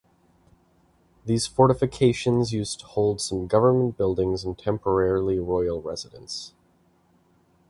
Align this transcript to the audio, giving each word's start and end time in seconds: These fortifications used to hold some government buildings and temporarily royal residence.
These 1.27 1.45
fortifications 1.45 2.51
used 2.51 2.79
to 2.79 2.87
hold 2.87 3.21
some 3.21 3.45
government 3.45 3.97
buildings 3.97 4.43
and 4.43 4.57
temporarily 4.57 5.37
royal 5.37 5.79
residence. 5.79 6.55